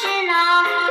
[0.00, 0.89] 是老。